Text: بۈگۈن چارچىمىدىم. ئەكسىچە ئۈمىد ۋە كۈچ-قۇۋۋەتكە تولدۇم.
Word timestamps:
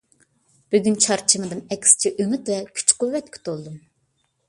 بۈگۈن 0.75 0.97
چارچىمىدىم. 1.05 1.63
ئەكسىچە 1.77 2.15
ئۈمىد 2.25 2.53
ۋە 2.55 2.59
كۈچ-قۇۋۋەتكە 2.75 3.47
تولدۇم. 3.49 3.83